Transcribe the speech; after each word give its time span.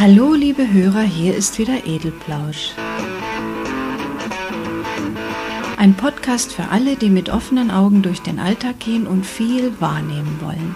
Hallo, 0.00 0.32
liebe 0.32 0.72
Hörer, 0.72 1.02
hier 1.02 1.36
ist 1.36 1.58
wieder 1.58 1.84
Edelplausch. 1.84 2.70
Ein 5.76 5.92
Podcast 5.94 6.54
für 6.54 6.68
alle, 6.68 6.96
die 6.96 7.10
mit 7.10 7.28
offenen 7.28 7.70
Augen 7.70 8.00
durch 8.00 8.22
den 8.22 8.38
Alltag 8.38 8.80
gehen 8.80 9.06
und 9.06 9.26
viel 9.26 9.78
wahrnehmen 9.78 10.38
wollen. 10.40 10.74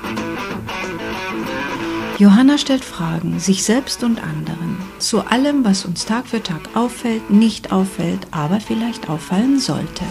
Johanna 2.19 2.59
stellt 2.59 2.85
Fragen, 2.85 3.41
sich 3.41 3.65
selbst 3.65 4.05
und 4.05 4.23
anderen, 4.23 4.77
zu 4.99 5.23
allem, 5.23 5.65
was 5.65 5.87
uns 5.87 6.05
Tag 6.05 6.27
für 6.27 6.43
Tag 6.43 6.77
auffällt, 6.77 7.31
nicht 7.31 7.73
auffällt, 7.73 8.27
aber 8.31 8.61
vielleicht 8.61 9.09
auffallen 9.09 9.59
sollte. 9.59 10.05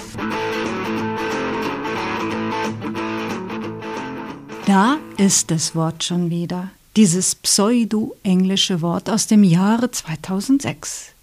Da 4.66 4.98
ist 5.18 5.52
das 5.52 5.76
Wort 5.76 6.04
schon 6.04 6.32
wieder, 6.32 6.72
dieses 6.96 7.36
pseudo-englische 7.36 8.82
Wort 8.82 9.10
aus 9.10 9.28
dem 9.28 9.44
Jahre 9.44 9.92
2006. 9.92 11.14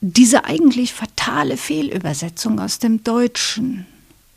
Diese 0.00 0.44
eigentlich 0.44 0.92
fatale 0.92 1.56
Fehlübersetzung 1.56 2.60
aus 2.60 2.78
dem 2.78 3.04
Deutschen. 3.04 3.86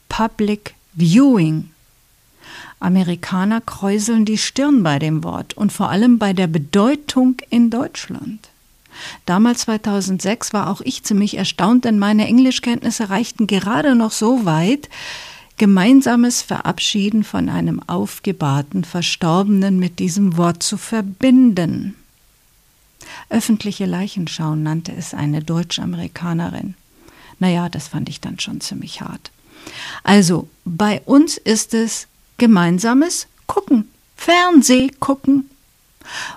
Public 0.09 0.75
Viewing. 0.93 1.69
Amerikaner 2.79 3.61
kräuseln 3.61 4.25
die 4.25 4.37
Stirn 4.37 4.83
bei 4.83 4.99
dem 4.99 5.23
Wort 5.23 5.55
und 5.55 5.71
vor 5.71 5.89
allem 5.89 6.19
bei 6.19 6.33
der 6.33 6.47
Bedeutung 6.47 7.37
in 7.49 7.69
Deutschland. 7.69 8.49
Damals 9.25 9.61
2006 9.61 10.53
war 10.53 10.69
auch 10.69 10.81
ich 10.81 11.03
ziemlich 11.03 11.37
erstaunt, 11.37 11.85
denn 11.85 11.99
meine 11.99 12.27
Englischkenntnisse 12.27 13.09
reichten 13.09 13.47
gerade 13.47 13.95
noch 13.95 14.11
so 14.11 14.45
weit, 14.45 14.89
gemeinsames 15.57 16.41
Verabschieden 16.41 17.23
von 17.23 17.49
einem 17.49 17.81
aufgebahrten 17.87 18.83
Verstorbenen 18.83 19.79
mit 19.79 19.99
diesem 19.99 20.37
Wort 20.37 20.63
zu 20.63 20.77
verbinden. 20.77 21.95
Öffentliche 23.29 23.85
Leichenschau 23.85 24.55
nannte 24.55 24.91
es 24.91 25.13
eine 25.13 25.41
Deutsch-Amerikanerin. 25.41 26.75
Naja, 27.39 27.69
das 27.69 27.87
fand 27.87 28.09
ich 28.09 28.21
dann 28.21 28.39
schon 28.39 28.61
ziemlich 28.61 29.01
hart. 29.01 29.31
Also, 30.03 30.47
bei 30.63 31.01
uns 31.05 31.37
ist 31.37 31.73
es 31.73 32.07
gemeinsames 32.37 33.27
Gucken, 33.47 33.89
Fernseh 34.15 34.89
gucken, 34.99 35.49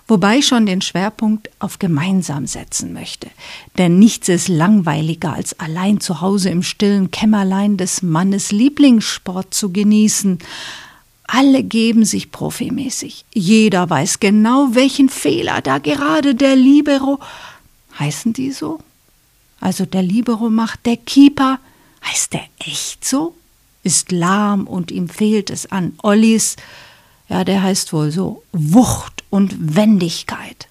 Wobei 0.06 0.38
ich 0.38 0.46
schon 0.46 0.66
den 0.66 0.80
Schwerpunkt 0.80 1.50
auf 1.58 1.78
gemeinsam 1.78 2.46
setzen 2.46 2.92
möchte. 2.92 3.28
Denn 3.76 3.98
nichts 3.98 4.28
ist 4.28 4.48
langweiliger, 4.48 5.32
als 5.32 5.58
allein 5.58 6.00
zu 6.00 6.20
Hause 6.20 6.50
im 6.50 6.62
stillen 6.62 7.10
Kämmerlein 7.10 7.76
des 7.76 8.02
Mannes 8.02 8.52
Lieblingssport 8.52 9.52
zu 9.52 9.72
genießen. 9.72 10.38
Alle 11.26 11.62
geben 11.62 12.04
sich 12.04 12.32
profimäßig. 12.32 13.24
Jeder 13.34 13.90
weiß 13.90 14.18
genau, 14.18 14.68
welchen 14.72 15.10
Fehler 15.10 15.60
da 15.60 15.78
gerade 15.78 16.34
der 16.34 16.56
Libero. 16.56 17.20
Heißen 17.98 18.32
die 18.32 18.50
so? 18.50 18.80
Also 19.60 19.84
der 19.84 20.02
Libero 20.02 20.48
macht 20.50 20.86
der 20.86 20.96
Keeper. 20.96 21.58
Heißt 22.04 22.32
der 22.32 22.44
echt 22.58 23.04
so? 23.04 23.34
Ist 23.82 24.10
lahm 24.12 24.66
und 24.66 24.90
ihm 24.90 25.08
fehlt 25.08 25.50
es 25.50 25.70
an 25.70 25.94
Ollis. 26.02 26.56
Ja, 27.28 27.44
der 27.44 27.62
heißt 27.62 27.92
wohl 27.92 28.10
so 28.10 28.42
Wucht 28.52 29.17
und 29.30 29.76
Wendigkeit. 29.76 30.68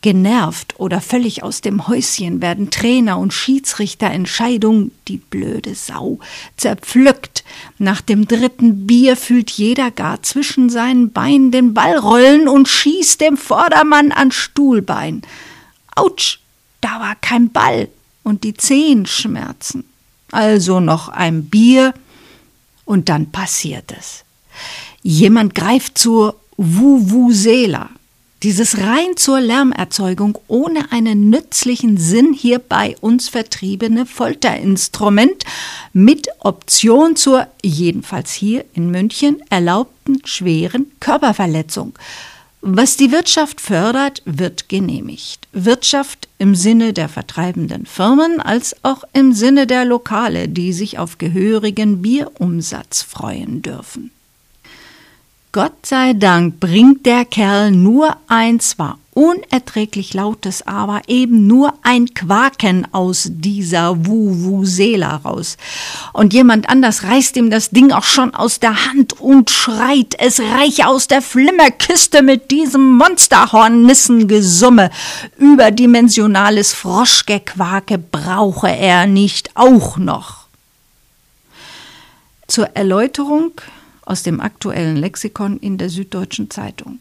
Genervt 0.00 0.78
oder 0.78 1.00
völlig 1.00 1.42
aus 1.42 1.60
dem 1.60 1.88
Häuschen 1.88 2.40
werden 2.40 2.70
Trainer 2.70 3.18
und 3.18 3.32
Schiedsrichter 3.32 4.10
Entscheidungen, 4.10 4.92
die 5.08 5.18
blöde 5.18 5.74
Sau, 5.74 6.18
zerpflückt. 6.56 7.44
Nach 7.78 8.00
dem 8.00 8.26
dritten 8.26 8.86
Bier 8.86 9.16
fühlt 9.16 9.50
jeder 9.50 9.90
gar 9.90 10.22
zwischen 10.22 10.70
seinen 10.70 11.12
Beinen 11.12 11.50
den 11.50 11.74
Ball 11.74 11.98
rollen 11.98 12.48
und 12.48 12.68
schießt 12.68 13.20
dem 13.20 13.36
Vordermann 13.36 14.12
an 14.12 14.32
Stuhlbein. 14.32 15.22
Autsch, 15.94 16.40
da 16.80 17.00
war 17.00 17.16
kein 17.16 17.50
Ball 17.50 17.88
und 18.22 18.44
die 18.44 18.54
Zehen 18.54 19.06
schmerzen. 19.06 19.84
Also 20.32 20.80
noch 20.80 21.08
ein 21.08 21.46
Bier 21.46 21.94
und 22.84 23.08
dann 23.08 23.30
passiert 23.30 23.92
es. 23.96 24.24
Jemand 25.02 25.54
greift 25.54 25.98
zur 25.98 26.40
Vuvuzela. 26.56 27.90
Dieses 28.42 28.78
rein 28.78 29.16
zur 29.16 29.40
Lärmerzeugung 29.40 30.38
ohne 30.46 30.92
einen 30.92 31.30
nützlichen 31.30 31.96
Sinn 31.96 32.32
hier 32.32 32.58
bei 32.58 32.96
uns 33.00 33.28
vertriebene 33.28 34.06
Folterinstrument 34.06 35.44
mit 35.92 36.28
Option 36.38 37.16
zur, 37.16 37.46
jedenfalls 37.62 38.32
hier 38.32 38.64
in 38.74 38.90
München, 38.90 39.42
erlaubten 39.50 40.20
schweren 40.24 40.86
Körperverletzung. 41.00 41.94
Was 42.60 42.96
die 42.96 43.12
Wirtschaft 43.12 43.60
fördert, 43.60 44.22
wird 44.24 44.68
genehmigt. 44.68 45.48
Wirtschaft 45.52 46.28
im 46.38 46.54
Sinne 46.54 46.92
der 46.92 47.08
vertreibenden 47.08 47.86
Firmen 47.86 48.40
als 48.40 48.76
auch 48.82 49.04
im 49.12 49.32
Sinne 49.32 49.66
der 49.66 49.84
Lokale, 49.84 50.48
die 50.48 50.72
sich 50.72 50.98
auf 50.98 51.18
gehörigen 51.18 52.02
Bierumsatz 52.02 53.02
freuen 53.02 53.62
dürfen. 53.62 54.10
Gott 55.56 55.86
sei 55.86 56.12
Dank 56.12 56.60
bringt 56.60 57.06
der 57.06 57.24
Kerl 57.24 57.70
nur 57.70 58.14
ein 58.26 58.60
zwar 58.60 58.98
unerträglich 59.14 60.12
lautes, 60.12 60.66
aber 60.66 61.00
eben 61.06 61.46
nur 61.46 61.72
ein 61.80 62.12
Quaken 62.12 62.86
aus 62.92 63.28
dieser 63.30 64.04
Vuvuzela 64.04 65.16
raus. 65.16 65.56
Und 66.12 66.34
jemand 66.34 66.68
anders 66.68 67.04
reißt 67.04 67.38
ihm 67.38 67.48
das 67.48 67.70
Ding 67.70 67.90
auch 67.90 68.04
schon 68.04 68.34
aus 68.34 68.60
der 68.60 68.84
Hand 68.84 69.18
und 69.18 69.48
schreit, 69.48 70.14
es 70.18 70.40
reiche 70.40 70.88
aus 70.88 71.08
der 71.08 71.22
Flimmerkiste 71.22 72.20
mit 72.20 72.50
diesem 72.50 72.98
Monsterhornissengesumme. 72.98 74.90
Überdimensionales 75.38 76.74
Froschgequake 76.74 77.96
brauche 77.96 78.68
er 78.68 79.06
nicht 79.06 79.52
auch 79.54 79.96
noch. 79.96 80.48
Zur 82.46 82.66
Erläuterung 82.76 83.52
aus 84.06 84.22
dem 84.22 84.40
aktuellen 84.40 84.96
Lexikon 84.96 85.58
in 85.58 85.76
der 85.76 85.90
Süddeutschen 85.90 86.48
Zeitung. 86.48 87.00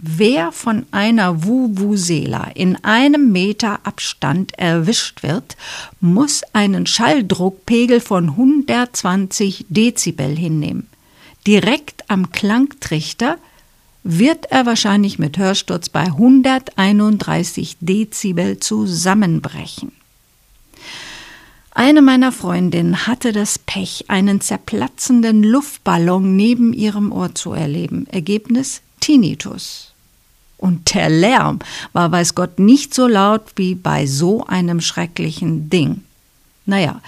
Wer 0.00 0.52
von 0.52 0.86
einer 0.92 1.44
Vuvuzela 1.44 2.52
in 2.54 2.76
einem 2.84 3.32
Meter 3.32 3.80
Abstand 3.82 4.56
erwischt 4.56 5.24
wird, 5.24 5.56
muss 6.00 6.42
einen 6.52 6.86
Schalldruckpegel 6.86 8.00
von 8.00 8.30
120 8.30 9.66
Dezibel 9.68 10.36
hinnehmen. 10.36 10.86
Direkt 11.48 12.08
am 12.08 12.30
Klangtrichter 12.30 13.38
wird 14.04 14.46
er 14.52 14.66
wahrscheinlich 14.66 15.18
mit 15.18 15.36
Hörsturz 15.36 15.88
bei 15.88 16.04
131 16.04 17.76
Dezibel 17.80 18.60
zusammenbrechen. 18.60 19.97
Eine 21.72 22.02
meiner 22.02 22.32
Freundinnen 22.32 23.06
hatte 23.06 23.32
das 23.32 23.58
Pech, 23.58 24.06
einen 24.08 24.40
zerplatzenden 24.40 25.42
Luftballon 25.42 26.34
neben 26.34 26.72
ihrem 26.72 27.12
Ohr 27.12 27.34
zu 27.34 27.52
erleben. 27.52 28.06
Ergebnis 28.08 28.80
Tinnitus. 29.00 29.92
Und 30.56 30.92
der 30.94 31.08
Lärm 31.08 31.60
war, 31.92 32.10
weiß 32.10 32.34
Gott, 32.34 32.58
nicht 32.58 32.92
so 32.94 33.06
laut 33.06 33.42
wie 33.56 33.74
bei 33.74 34.06
so 34.06 34.44
einem 34.44 34.80
schrecklichen 34.80 35.70
Ding. 35.70 36.02
Naja, 36.66 37.00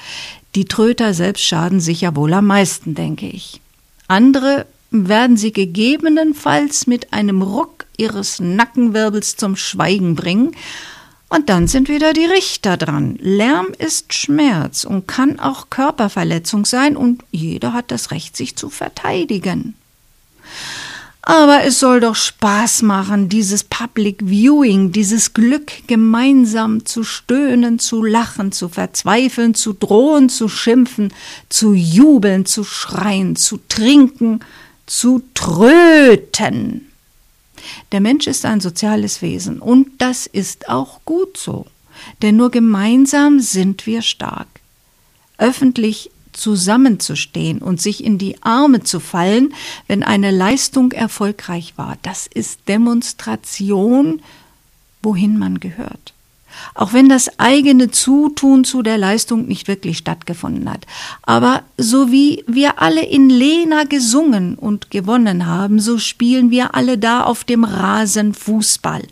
die 0.55 0.67
Tröter 0.67 1.15
selbst 1.15 1.45
schaden 1.45 1.81
sich 1.81 2.03
ja 2.03 2.15
wohl 2.15 2.33
am 2.33 2.47
meisten, 2.47 2.95
denke 2.95 3.27
ich. 3.27 3.61
Andere 4.07 4.67
werden 4.91 5.37
sie 5.37 5.53
gegebenenfalls 5.53 6.87
mit 6.87 7.13
einem 7.13 7.43
Ruck 7.43 7.87
ihres 7.97 8.41
Nackenwirbels 8.41 9.37
zum 9.37 9.57
Schweigen 9.57 10.15
bringen 10.15 10.53
und 11.31 11.49
dann 11.49 11.69
sind 11.69 11.89
wieder 11.89 12.13
die 12.13 12.25
Richter 12.27 12.77
dran. 12.77 13.17
Lärm 13.21 13.69
ist 13.79 14.13
Schmerz 14.13 14.85
und 14.85 15.07
kann 15.07 15.39
auch 15.39 15.71
Körperverletzung 15.71 16.65
sein 16.65 16.97
und 16.97 17.23
jeder 17.31 17.73
hat 17.73 17.93
das 17.93 18.11
Recht, 18.11 18.37
sich 18.37 18.57
zu 18.57 18.69
verteidigen. 18.69 19.75
Aber 21.23 21.63
es 21.63 21.79
soll 21.79 22.01
doch 22.01 22.17
Spaß 22.17 22.83
machen, 22.83 23.29
dieses 23.29 23.63
Public 23.63 24.23
Viewing, 24.25 24.91
dieses 24.91 25.33
Glück 25.33 25.71
gemeinsam 25.87 26.85
zu 26.85 27.05
stöhnen, 27.05 27.79
zu 27.79 28.03
lachen, 28.03 28.51
zu 28.51 28.69
verzweifeln, 28.69 29.55
zu 29.55 29.73
drohen, 29.73 30.29
zu 30.29 30.49
schimpfen, 30.49 31.13
zu 31.49 31.75
jubeln, 31.75 32.45
zu 32.45 32.65
schreien, 32.65 33.37
zu 33.37 33.61
trinken, 33.69 34.41
zu 34.87 35.23
tröten. 35.35 36.90
Der 37.93 38.01
Mensch 38.01 38.27
ist 38.27 38.45
ein 38.45 38.61
soziales 38.61 39.23
Wesen 39.23 39.61
und 39.61 39.89
das 39.99 40.27
ist 40.27 40.69
auch 40.69 41.01
gut 41.05 41.37
so, 41.37 41.67
denn 42.23 42.37
nur 42.37 42.51
gemeinsam 42.51 43.41
sind 43.41 43.87
wir 43.87 44.03
stark. 44.03 44.49
Öffentlich 45.39 46.11
zusammenzustehen 46.33 47.59
und 47.59 47.81
sich 47.81 48.05
in 48.05 48.19
die 48.19 48.43
Arme 48.43 48.83
zu 48.83 49.01
fallen, 49.01 49.55
wenn 49.89 50.03
eine 50.03 50.31
Leistung 50.31 50.93
erfolgreich 50.93 51.75
war, 51.77 51.97
das 52.03 52.27
ist 52.27 52.69
Demonstration, 52.69 54.23
wohin 55.03 55.39
man 55.39 55.61
gehört. 55.61 56.15
Auch 56.75 56.93
wenn 56.93 57.09
das 57.09 57.39
eigene 57.39 57.91
Zutun 57.91 58.65
zu 58.65 58.83
der 58.83 58.99
Leistung 58.99 59.47
nicht 59.47 59.69
wirklich 59.69 59.99
stattgefunden 59.99 60.71
hat. 60.71 60.87
Aber 61.23 61.63
so 61.77 62.13
wie 62.13 62.45
wir 62.47 62.81
alle 62.81 63.05
in 63.05 63.31
Lena 63.31 63.85
gesungen 63.85 64.57
und 64.57 64.91
gewonnen 64.91 65.47
haben, 65.47 65.81
so 65.81 65.99
spielen 65.99 66.51
wir 66.51 66.75
alle 66.75 66.99
da 66.99 67.23
auf 67.23 67.45
dem 67.45 67.65
Rasen 67.65 68.35
Fußball 68.35 69.03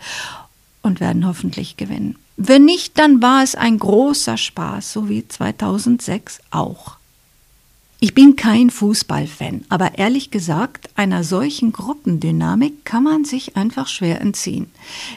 und 0.83 1.01
werden 1.01 1.27
hoffentlich 1.27 1.77
gewinnen. 1.77 2.17
Wenn 2.37 2.65
nicht, 2.65 2.99
dann 2.99 3.21
war 3.21 3.43
es 3.43 3.57
ein 3.57 3.79
großer 3.79 4.37
Spaß, 4.37 4.93
so 4.93 5.09
wie 5.09 5.27
2006 5.27 6.41
auch. 6.51 6.98
Ich 8.01 8.15
bin 8.15 8.37
kein 8.37 8.71
Fußballfan, 8.71 9.65
aber 9.69 9.99
ehrlich 9.99 10.31
gesagt, 10.31 10.89
einer 10.95 11.25
solchen 11.25 11.73
Gruppendynamik 11.73 12.85
kann 12.85 13.03
man 13.03 13.25
sich 13.25 13.57
einfach 13.57 13.89
schwer 13.89 14.21
entziehen. 14.21 14.71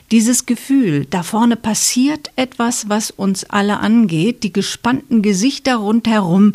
Dieses 0.09 0.47
Gefühl, 0.47 1.05
da 1.05 1.21
vorne 1.21 1.57
passiert 1.57 2.31
etwas, 2.37 2.89
was 2.89 3.11
uns 3.11 3.43
alle 3.43 3.81
angeht, 3.81 4.41
die 4.41 4.51
gespannten 4.51 5.21
Gesichter 5.21 5.75
rundherum 5.75 6.53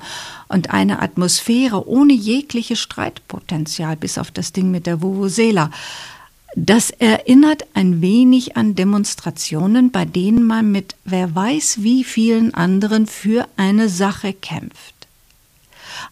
und 0.49 0.70
eine 0.70 1.00
Atmosphäre 1.00 1.88
ohne 1.88 2.14
jegliche 2.14 2.75
Streitpotenzial, 2.75 3.94
bis 3.94 4.19
auf 4.19 4.32
das 4.32 4.52
Ding 4.52 4.73
mit 4.73 4.87
der 4.87 5.02
Vuvuzela. 5.02 5.70
Das 6.56 6.90
erinnert 6.90 7.67
ein 7.75 8.00
wenig 8.00 8.56
an 8.56 8.75
Demonstrationen, 8.75 9.93
bei 9.93 10.05
denen 10.05 10.44
man 10.44 10.73
mit 10.73 10.96
wer 11.05 11.32
weiß 11.37 11.84
wie 11.84 12.02
vielen 12.02 12.52
anderen 12.52 13.06
für 13.06 13.46
eine 13.56 13.88
Sache 13.88 14.32
kämpft. 14.32 14.96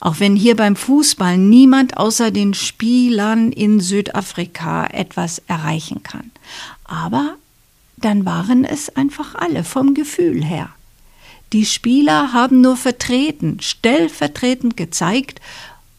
Auch 0.00 0.20
wenn 0.20 0.36
hier 0.36 0.56
beim 0.56 0.76
Fußball 0.76 1.38
niemand 1.38 1.96
außer 1.96 2.30
den 2.30 2.54
Spielern 2.54 3.52
in 3.52 3.80
Südafrika 3.80 4.86
etwas 4.86 5.42
erreichen 5.46 6.02
kann. 6.02 6.30
Aber 6.84 7.36
dann 7.96 8.24
waren 8.24 8.64
es 8.64 8.94
einfach 8.96 9.34
alle 9.34 9.64
vom 9.64 9.94
Gefühl 9.94 10.44
her. 10.44 10.70
Die 11.52 11.66
Spieler 11.66 12.32
haben 12.32 12.60
nur 12.60 12.76
vertreten, 12.76 13.58
stellvertretend 13.60 14.76
gezeigt, 14.76 15.40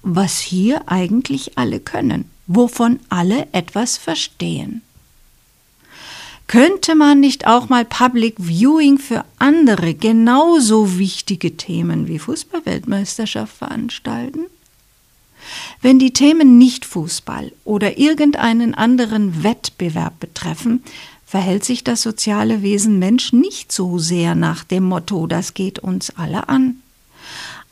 was 0.02 0.40
hier 0.40 0.84
eigentlich 0.88 1.58
alle 1.58 1.80
können, 1.80 2.30
wovon 2.46 3.00
alle 3.10 3.48
etwas 3.54 3.98
verstehen. 3.98 4.82
Könnte 6.48 6.94
man 6.94 7.20
nicht 7.20 7.48
auch 7.48 7.70
mal 7.70 7.86
Public 7.86 8.36
Viewing 8.38 9.00
für 9.00 9.26
andere 9.40 9.96
genauso 9.96 11.00
wichtige 11.00 11.58
Themen 11.58 12.08
wie 12.08 12.20
Fußballweltmeisterschaft 12.20 13.58
veranstalten? 13.58 14.42
Wenn 15.82 16.00
die 16.00 16.14
Themen 16.14 16.58
nicht 16.58 16.86
Fußball 16.86 17.52
oder 17.64 17.98
irgendeinen 17.98 18.76
anderen 18.76 19.44
Wettbewerb 19.44 20.20
betreffen, 20.20 20.84
verhält 21.26 21.66
sich 21.66 21.84
das 21.84 22.02
soziale 22.02 22.62
Wesen 22.62 23.00
Mensch 23.00 23.34
nicht 23.34 23.72
so 23.72 23.98
sehr 23.98 24.36
nach 24.36 24.64
dem 24.64 24.84
Motto, 24.84 25.28
das 25.28 25.54
geht 25.54 25.80
uns 25.80 26.12
alle 26.16 26.48
an. 26.50 26.78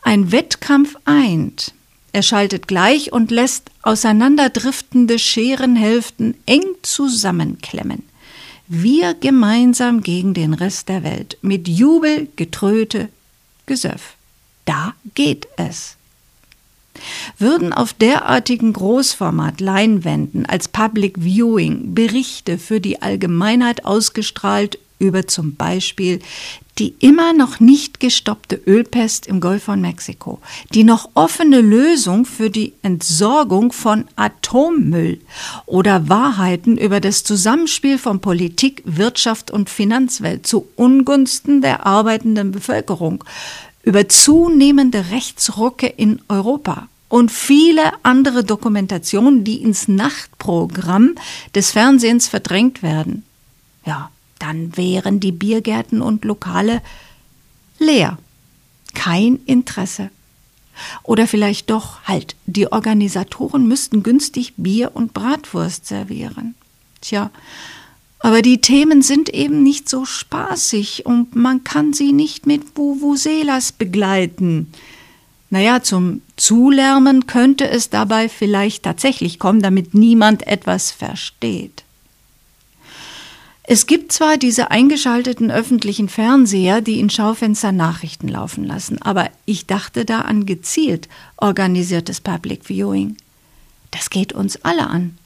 Ein 0.01 0.31
Wettkampf 0.31 0.95
eint, 1.05 1.73
er 2.11 2.23
schaltet 2.23 2.67
gleich 2.67 3.11
und 3.11 3.31
lässt 3.31 3.71
auseinanderdriftende 3.81 5.17
Scherenhälften 5.17 6.35
eng 6.45 6.65
zusammenklemmen. 6.81 8.03
Wir 8.67 9.13
gemeinsam 9.13 10.01
gegen 10.01 10.33
den 10.33 10.53
Rest 10.53 10.89
der 10.89 11.03
Welt. 11.03 11.37
Mit 11.41 11.67
Jubel, 11.67 12.29
Getröte, 12.35 13.09
Gesöff. 13.65 14.15
Da 14.65 14.93
geht 15.15 15.47
es. 15.57 15.97
Würden 17.37 17.73
auf 17.73 17.93
derartigen 17.93 18.71
Großformat-Leinwänden 18.71 20.45
als 20.45 20.67
Public 20.67 21.15
Viewing 21.19 21.93
Berichte 21.93 22.57
für 22.57 22.79
die 22.79 23.01
Allgemeinheit 23.01 23.83
ausgestrahlt 23.83 24.79
über 25.03 25.27
zum 25.27 25.55
Beispiel 25.55 26.19
die 26.79 26.95
immer 26.99 27.33
noch 27.33 27.59
nicht 27.59 27.99
gestoppte 27.99 28.59
Ölpest 28.65 29.27
im 29.27 29.39
Golf 29.39 29.63
von 29.63 29.79
Mexiko, 29.79 30.39
die 30.73 30.83
noch 30.83 31.09
offene 31.13 31.61
Lösung 31.61 32.25
für 32.25 32.49
die 32.49 32.73
Entsorgung 32.81 33.71
von 33.71 34.05
Atommüll 34.15 35.19
oder 35.65 36.09
Wahrheiten 36.09 36.77
über 36.77 36.99
das 36.99 37.23
Zusammenspiel 37.23 37.99
von 37.99 38.21
Politik, 38.21 38.81
Wirtschaft 38.85 39.51
und 39.51 39.69
Finanzwelt 39.69 40.47
zu 40.47 40.67
Ungunsten 40.75 41.61
der 41.61 41.85
arbeitenden 41.85 42.51
Bevölkerung, 42.51 43.23
über 43.83 44.09
zunehmende 44.09 45.11
Rechtsrucke 45.11 45.87
in 45.87 46.21
Europa 46.27 46.87
und 47.09 47.31
viele 47.31 47.83
andere 48.01 48.43
Dokumentationen, 48.43 49.43
die 49.43 49.61
ins 49.61 49.87
Nachtprogramm 49.87 51.13
des 51.53 51.69
Fernsehens 51.69 52.27
verdrängt 52.27 52.81
werden. 52.81 53.23
Ja, 53.85 54.09
dann 54.43 54.75
wären 54.75 55.21
die 55.21 55.31
Biergärten 55.31 56.01
und 56.01 56.25
Lokale 56.25 56.81
leer. 57.79 58.17
Kein 58.93 59.39
Interesse. 59.45 60.09
Oder 61.03 61.27
vielleicht 61.27 61.69
doch 61.69 62.03
halt, 62.03 62.35
die 62.45 62.69
Organisatoren 62.69 63.67
müssten 63.67 64.03
günstig 64.03 64.53
Bier 64.57 64.91
und 64.95 65.13
Bratwurst 65.13 65.87
servieren. 65.87 66.55
Tja, 66.99 67.31
aber 68.19 68.41
die 68.41 68.59
Themen 68.59 69.01
sind 69.01 69.29
eben 69.29 69.63
nicht 69.63 69.87
so 69.87 70.03
spaßig 70.03 71.05
und 71.05 71.35
man 71.35 71.63
kann 71.63 71.93
sie 71.93 72.11
nicht 72.11 72.45
mit 72.45 72.75
Vuvuzelas 72.75 73.71
begleiten. 73.71 74.71
Naja, 75.51 75.83
zum 75.83 76.21
Zulärmen 76.35 77.27
könnte 77.27 77.69
es 77.69 77.89
dabei 77.89 78.27
vielleicht 78.27 78.83
tatsächlich 78.83 79.39
kommen, 79.39 79.61
damit 79.61 79.93
niemand 79.93 80.47
etwas 80.47 80.91
versteht. 80.91 81.82
Es 83.65 83.87
gibt 83.87 84.11
zwar 84.11 84.37
diese 84.37 84.71
eingeschalteten 84.71 85.49
öffentlichen 85.49 86.09
Fernseher, 86.09 86.81
die 86.81 86.99
in 86.99 87.09
Schaufenstern 87.09 87.77
Nachrichten 87.77 88.27
laufen 88.27 88.65
lassen, 88.65 89.01
aber 89.01 89.29
ich 89.45 89.65
dachte 89.65 90.03
da 90.03 90.21
an 90.21 90.45
gezielt 90.45 91.07
organisiertes 91.37 92.19
Public 92.19 92.65
Viewing. 92.65 93.15
Das 93.91 94.09
geht 94.09 94.33
uns 94.33 94.63
alle 94.63 94.87
an. 94.87 95.17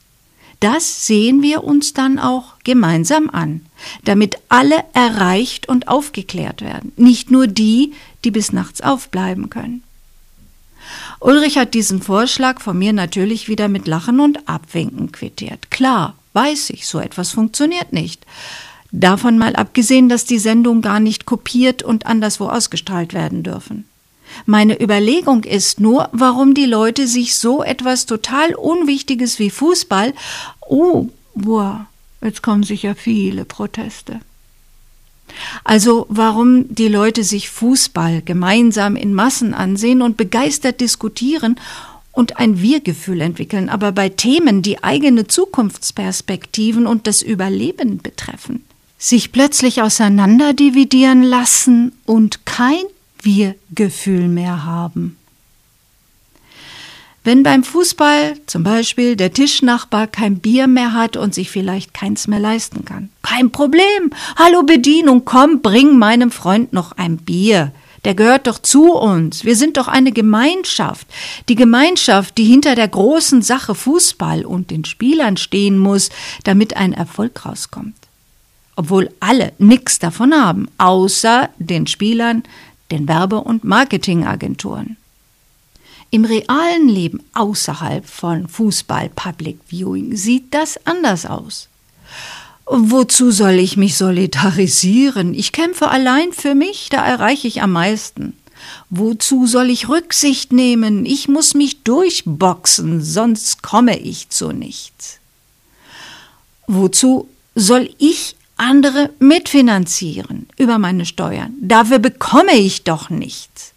Das 0.60 1.08
sehen 1.08 1.42
wir 1.42 1.64
uns 1.64 1.94
dann 1.94 2.20
auch 2.20 2.56
gemeinsam 2.64 3.30
an, 3.30 3.66
damit 4.04 4.38
alle 4.50 4.84
erreicht 4.94 5.70
und 5.70 5.88
aufgeklärt 5.88 6.62
werden, 6.62 6.92
nicht 6.96 7.32
nur 7.32 7.48
die, 7.48 7.94
die 8.24 8.32
bis 8.32 8.54
nachts 8.54 8.82
aufbleiben 8.82 9.50
können. 9.50 9.84
Ulrich 11.20 11.58
hat 11.58 11.74
diesen 11.74 12.02
Vorschlag 12.02 12.62
von 12.62 12.78
mir 12.78 12.94
natürlich 12.94 13.48
wieder 13.48 13.68
mit 13.68 13.88
Lachen 13.88 14.20
und 14.20 14.48
Abwinken 14.48 15.12
quittiert. 15.12 15.70
Klar, 15.70 16.16
weiß 16.38 16.70
ich, 16.70 16.88
so 16.88 17.00
etwas 17.00 17.32
funktioniert 17.32 17.94
nicht. 17.94 18.24
Davon 18.92 19.40
mal 19.40 19.56
abgesehen, 19.56 20.08
dass 20.08 20.24
die 20.26 20.38
Sendungen 20.38 20.84
gar 20.84 21.00
nicht 21.00 21.26
kopiert 21.26 21.82
und 21.82 22.06
anderswo 22.06 22.48
ausgestrahlt 22.48 23.14
werden 23.14 23.42
dürfen. 23.42 23.86
Meine 24.46 24.80
Überlegung 24.80 25.44
ist 25.46 25.80
nur, 25.80 26.10
warum 26.12 26.54
die 26.54 26.66
Leute 26.66 27.08
sich 27.08 27.36
so 27.36 27.64
etwas 27.64 28.06
total 28.06 28.54
Unwichtiges 28.54 29.40
wie 29.40 29.50
Fußball, 29.50 30.14
oh, 30.68 31.08
boah, 31.34 31.88
jetzt 32.22 32.44
kommen 32.44 32.64
sicher 32.64 32.94
viele 32.94 33.44
Proteste. 33.44 34.20
Also 35.64 36.06
warum 36.10 36.74
die 36.74 36.88
Leute 36.88 37.24
sich 37.24 37.50
Fußball 37.50 38.22
gemeinsam 38.22 38.96
in 38.96 39.14
Massen 39.14 39.56
ansehen 39.56 40.04
und 40.04 40.18
begeistert 40.18 40.82
diskutieren 40.82 41.60
und 42.18 42.38
ein 42.38 42.60
Wir-Gefühl 42.60 43.22
entwickeln, 43.22 43.70
aber 43.70 43.92
bei 43.92 44.10
Themen, 44.10 44.64
die 44.64 44.84
eigene 44.84 45.28
Zukunftsperspektiven 45.28 46.88
und 46.88 47.06
das 47.06 47.22
Überleben 47.22 48.00
betreffen, 48.00 48.66
sich 48.98 49.32
plötzlich 49.32 49.84
auseinanderdividieren 49.84 51.22
lassen 51.22 51.92
und 52.08 52.44
kein 52.44 52.82
Wir-Gefühl 53.22 54.30
mehr 54.30 54.66
haben. 54.66 55.16
Wenn 57.24 57.44
beim 57.44 57.64
Fußball 57.64 58.34
zum 58.48 58.64
Beispiel 58.64 59.16
der 59.16 59.32
Tischnachbar 59.32 60.08
kein 60.08 60.40
Bier 60.40 60.66
mehr 60.66 60.94
hat 60.94 61.18
und 61.18 61.36
sich 61.36 61.52
vielleicht 61.52 61.94
keins 61.94 62.28
mehr 62.28 62.40
leisten 62.40 62.84
kann. 62.84 63.10
Kein 63.22 63.52
Problem. 63.52 64.10
Hallo 64.38 64.64
Bedienung, 64.64 65.24
komm, 65.24 65.62
bring 65.62 66.00
meinem 66.00 66.32
Freund 66.32 66.74
noch 66.74 66.94
ein 66.94 67.18
Bier 67.18 67.74
der 68.08 68.16
gehört 68.16 68.48
doch 68.48 68.60
zu 68.60 68.94
uns. 68.94 69.44
Wir 69.44 69.58
sind 69.58 69.76
doch 69.76 69.90
eine 69.90 70.14
Gemeinschaft. 70.14 71.06
Die 71.50 71.56
Gemeinschaft, 71.56 72.38
die 72.38 72.46
hinter 72.46 72.74
der 72.74 72.88
großen 72.88 73.42
Sache 73.42 73.76
Fußball 73.76 74.46
und 74.46 74.72
den 74.72 74.86
Spielern 74.86 75.36
stehen 75.36 75.78
muss, 75.78 76.10
damit 76.46 76.78
ein 76.78 76.94
Erfolg 76.94 77.46
rauskommt. 77.46 77.98
Obwohl 78.78 79.14
alle 79.20 79.52
nichts 79.58 80.00
davon 80.00 80.34
haben, 80.34 80.70
außer 80.78 81.50
den 81.60 81.86
Spielern, 81.86 82.44
den 82.92 83.10
Werbe- 83.10 83.42
und 83.42 83.66
Marketingagenturen. 83.66 84.96
Im 86.10 86.24
realen 86.24 86.88
Leben 86.88 87.22
außerhalb 87.34 88.08
von 88.08 88.48
Fußball 88.48 89.10
Public 89.10 89.60
Viewing 89.68 90.16
sieht 90.16 90.54
das 90.54 90.80
anders 90.88 91.26
aus. 91.26 91.68
Wozu 92.70 93.32
soll 93.32 93.54
ich 93.54 93.78
mich 93.78 93.96
solidarisieren? 93.98 95.34
Ich 95.34 95.54
kämpfe 95.54 95.90
allein 95.90 96.34
für 96.34 96.54
mich, 96.54 96.90
da 96.90 97.06
erreiche 97.06 97.48
ich 97.48 97.62
am 97.62 97.72
meisten. 97.72 98.34
Wozu 98.90 99.48
soll 99.48 99.70
ich 99.70 99.88
Rücksicht 99.88 100.52
nehmen? 100.52 101.06
Ich 101.06 101.30
muss 101.30 101.54
mich 101.54 101.84
durchboxen, 101.84 103.02
sonst 103.02 103.64
komme 103.64 103.98
ich 103.98 104.30
zu 104.30 104.52
nichts. 104.52 105.20
Wozu 106.68 107.30
soll 107.56 107.90
ich 108.00 108.36
andere 108.58 109.12
mitfinanzieren 109.20 110.48
über 110.58 110.78
meine 110.78 111.06
Steuern. 111.06 111.54
Dafür 111.62 112.00
bekomme 112.00 112.56
ich 112.56 112.84
doch 112.84 113.10
nichts. 113.10 113.74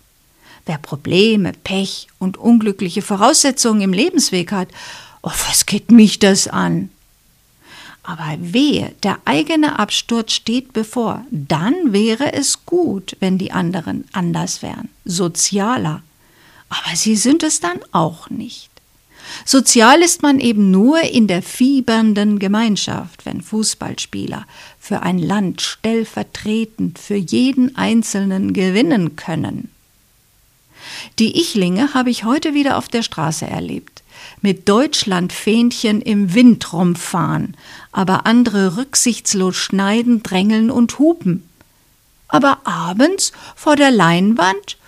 Wer 0.67 0.79
Probleme, 0.79 1.53
Pech 1.65 2.09
und 2.19 2.39
unglückliche 2.39 3.03
Voraussetzungen 3.03 3.83
im 3.83 3.93
Lebensweg 3.93 4.51
hat, 4.51 4.69
oh, 5.23 5.31
was 5.49 5.67
geht 5.67 5.91
mich 5.91 6.19
das 6.19 6.49
an? 6.49 6.91
Aber 8.03 8.37
wehe, 8.39 8.95
der 9.03 9.19
eigene 9.25 9.79
Absturz 9.79 10.33
steht 10.33 10.73
bevor, 10.73 11.25
dann 11.31 11.93
wäre 11.93 12.33
es 12.33 12.65
gut, 12.65 13.17
wenn 13.21 13.37
die 13.37 13.53
anderen 13.53 14.05
anders 14.13 14.63
wären, 14.63 14.89
sozialer. 15.05 16.03
Aber 16.71 16.97
sie 16.97 17.17
sind 17.17 17.43
es 17.43 17.61
dann 17.61 17.81
auch 17.93 18.31
nicht. 18.31 18.71
Sozial 19.45 20.03
ist 20.03 20.23
man 20.23 20.41
eben 20.41 20.71
nur 20.71 21.01
in 21.03 21.27
der 21.27 21.43
fiebernden 21.43 22.39
Gemeinschaft, 22.39 23.27
wenn 23.27 23.43
Fußballspieler 23.43 24.47
für 24.79 25.03
ein 25.03 25.19
Land 25.19 25.61
stellvertretend 25.61 26.99
für 26.99 27.17
jeden 27.17 27.77
Einzelnen 27.77 28.53
gewinnen 28.53 29.17
können. 29.17 29.71
Die 31.19 31.39
Ichlinge 31.39 31.95
habe 31.95 32.11
ich 32.11 32.25
heute 32.25 32.55
wieder 32.55 32.77
auf 32.79 32.89
der 32.89 33.03
Straße 33.03 33.47
erlebt. 33.47 34.00
Mit 34.43 34.69
Deutschlandfähnchen 34.69 36.01
im 36.01 36.35
Wind 36.35 36.73
rumfahren, 36.73 37.57
aber 37.93 38.27
andere 38.27 38.77
rücksichtslos 38.77 39.57
schneiden, 39.57 40.23
drängeln 40.23 40.71
und 40.71 40.99
hupen. 40.99 41.49
Aber 42.29 42.59
abends 42.65 43.33
vor 43.55 43.77
der 43.77 43.91
Leinwand, 43.91 44.79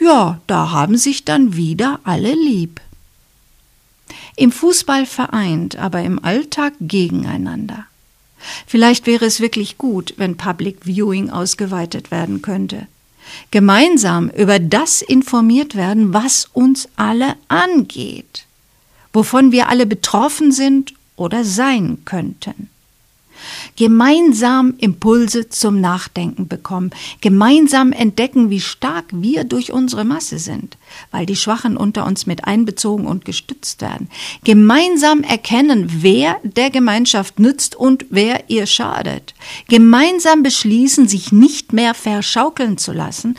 ja, 0.00 0.40
da 0.46 0.70
haben 0.70 0.96
sich 0.96 1.24
dann 1.24 1.56
wieder 1.56 2.00
alle 2.04 2.34
lieb. 2.34 2.80
Im 4.36 4.52
Fußball 4.52 5.06
vereint, 5.06 5.76
aber 5.76 6.02
im 6.02 6.22
Alltag 6.24 6.74
gegeneinander. 6.80 7.86
Vielleicht 8.66 9.06
wäre 9.06 9.24
es 9.24 9.40
wirklich 9.40 9.78
gut, 9.78 10.14
wenn 10.16 10.36
Public 10.36 10.84
Viewing 10.84 11.30
ausgeweitet 11.30 12.10
werden 12.10 12.42
könnte. 12.42 12.86
Gemeinsam 13.50 14.30
über 14.30 14.58
das 14.58 15.02
informiert 15.02 15.74
werden, 15.74 16.14
was 16.14 16.48
uns 16.52 16.88
alle 16.96 17.34
angeht, 17.48 18.46
wovon 19.18 19.50
wir 19.50 19.68
alle 19.68 19.84
betroffen 19.84 20.52
sind 20.52 20.94
oder 21.16 21.44
sein 21.44 21.98
könnten. 22.04 22.70
Gemeinsam 23.74 24.74
Impulse 24.78 25.48
zum 25.48 25.80
Nachdenken 25.80 26.46
bekommen, 26.46 26.92
gemeinsam 27.20 27.90
entdecken, 27.90 28.48
wie 28.48 28.60
stark 28.60 29.06
wir 29.10 29.42
durch 29.42 29.72
unsere 29.72 30.04
Masse 30.04 30.38
sind, 30.38 30.76
weil 31.10 31.26
die 31.26 31.34
Schwachen 31.34 31.76
unter 31.76 32.06
uns 32.06 32.26
mit 32.26 32.44
einbezogen 32.44 33.06
und 33.06 33.24
gestützt 33.24 33.80
werden, 33.80 34.08
gemeinsam 34.44 35.24
erkennen, 35.24 35.88
wer 36.00 36.36
der 36.44 36.70
Gemeinschaft 36.70 37.40
nützt 37.40 37.74
und 37.74 38.06
wer 38.10 38.48
ihr 38.48 38.66
schadet, 38.66 39.34
gemeinsam 39.66 40.44
beschließen, 40.44 41.08
sich 41.08 41.32
nicht 41.32 41.72
mehr 41.72 41.94
verschaukeln 41.94 42.78
zu 42.78 42.92
lassen 42.92 43.36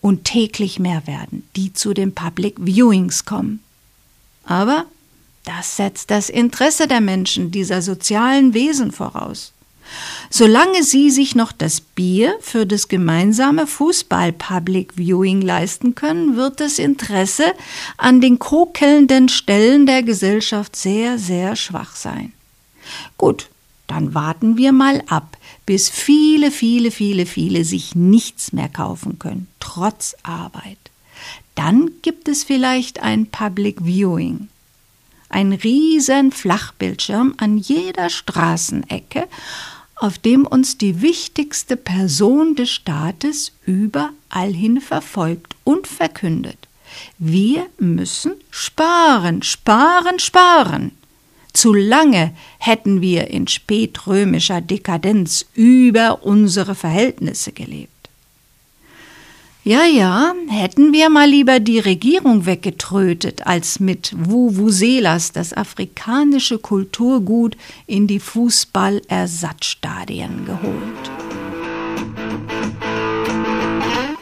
und 0.00 0.24
täglich 0.24 0.78
mehr 0.78 1.06
werden, 1.06 1.46
die 1.54 1.74
zu 1.74 1.92
den 1.92 2.14
Public 2.14 2.56
Viewings 2.58 3.26
kommen. 3.26 3.60
Aber 4.44 4.86
das 5.44 5.76
setzt 5.76 6.10
das 6.10 6.28
Interesse 6.28 6.86
der 6.86 7.00
Menschen, 7.00 7.50
dieser 7.50 7.82
sozialen 7.82 8.54
Wesen 8.54 8.92
voraus. 8.92 9.52
Solange 10.30 10.82
sie 10.84 11.10
sich 11.10 11.34
noch 11.34 11.52
das 11.52 11.80
Bier 11.80 12.36
für 12.40 12.64
das 12.64 12.88
gemeinsame 12.88 13.66
Fußball-Public 13.66 14.96
Viewing 14.96 15.42
leisten 15.42 15.94
können, 15.94 16.36
wird 16.36 16.60
das 16.60 16.78
Interesse 16.78 17.52
an 17.98 18.20
den 18.20 18.38
kokelnden 18.38 19.28
Stellen 19.28 19.84
der 19.84 20.02
Gesellschaft 20.02 20.76
sehr, 20.76 21.18
sehr 21.18 21.56
schwach 21.56 21.96
sein. 21.96 22.32
Gut, 23.18 23.50
dann 23.86 24.14
warten 24.14 24.56
wir 24.56 24.72
mal 24.72 25.02
ab, 25.08 25.36
bis 25.66 25.90
viele, 25.90 26.50
viele, 26.50 26.90
viele, 26.90 27.26
viele 27.26 27.64
sich 27.64 27.94
nichts 27.94 28.52
mehr 28.52 28.68
kaufen 28.68 29.18
können, 29.18 29.48
trotz 29.60 30.16
Arbeit. 30.22 30.78
Dann 31.54 31.90
gibt 32.00 32.28
es 32.28 32.44
vielleicht 32.44 33.02
ein 33.02 33.26
Public 33.26 33.84
Viewing 33.84 34.48
ein 35.32 35.52
riesen 35.52 36.30
Flachbildschirm 36.30 37.34
an 37.38 37.58
jeder 37.58 38.10
Straßenecke, 38.10 39.28
auf 39.96 40.18
dem 40.18 40.46
uns 40.46 40.78
die 40.78 41.00
wichtigste 41.00 41.76
Person 41.76 42.56
des 42.56 42.70
Staates 42.70 43.52
überall 43.66 44.52
hin 44.52 44.80
verfolgt 44.80 45.54
und 45.64 45.86
verkündet. 45.86 46.68
Wir 47.18 47.66
müssen 47.78 48.34
sparen, 48.50 49.42
sparen, 49.42 50.18
sparen. 50.18 50.92
Zu 51.52 51.74
lange 51.74 52.34
hätten 52.58 53.00
wir 53.00 53.28
in 53.28 53.46
spätrömischer 53.46 54.60
Dekadenz 54.60 55.46
über 55.54 56.24
unsere 56.24 56.74
Verhältnisse 56.74 57.52
gelebt. 57.52 58.01
Ja, 59.64 59.84
ja, 59.84 60.34
hätten 60.48 60.92
wir 60.92 61.08
mal 61.08 61.28
lieber 61.28 61.60
die 61.60 61.78
Regierung 61.78 62.46
weggetrötet, 62.46 63.46
als 63.46 63.78
mit 63.78 64.12
Vuvuzelas 64.18 65.30
das 65.30 65.52
afrikanische 65.52 66.58
Kulturgut 66.58 67.56
in 67.86 68.08
die 68.08 68.18
Fußballersatzstadien 68.18 70.46
geholt. 70.46 71.12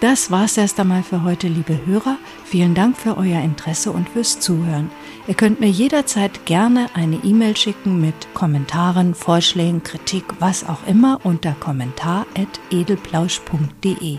Das 0.01 0.31
war's 0.31 0.59
erst 0.59 0.79
einmal 0.79 1.03
für 1.03 1.25
heute, 1.25 1.49
liebe 1.49 1.87
Hörer. 1.87 2.19
Vielen 2.45 2.75
Dank 2.75 2.99
für 2.99 3.17
euer 3.17 3.41
Interesse 3.41 3.93
und 3.93 4.11
fürs 4.11 4.41
Zuhören. 4.41 4.91
Ihr 5.27 5.33
könnt 5.33 5.59
mir 5.59 5.71
jederzeit 5.71 6.45
gerne 6.45 6.89
eine 6.93 7.17
E-Mail 7.25 7.57
schicken 7.57 7.99
mit 7.99 8.35
Kommentaren, 8.35 9.15
Vorschlägen, 9.15 9.83
Kritik, 9.83 10.25
was 10.39 10.69
auch 10.69 10.87
immer 10.87 11.19
unter 11.25 11.53
kommentar.edelplausch.de. 11.53 14.19